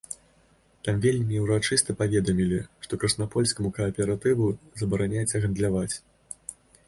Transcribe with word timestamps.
Там 0.85 0.95
вельмі 1.01 1.41
ўрачыста 1.43 1.95
паведамілі, 1.99 2.59
што 2.87 2.93
краснапольскаму 3.03 3.69
кааператыву 3.77 4.47
забараняецца 4.83 5.43
гандляваць. 5.47 5.93